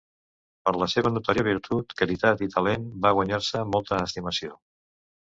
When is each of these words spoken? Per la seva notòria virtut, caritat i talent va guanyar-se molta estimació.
Per 0.67 0.71
la 0.83 0.85
seva 0.93 1.09
notòria 1.17 1.43
virtut, 1.47 1.93
caritat 1.99 2.41
i 2.45 2.47
talent 2.53 2.87
va 3.03 3.11
guanyar-se 3.19 3.61
molta 3.75 4.01
estimació. 4.07 4.57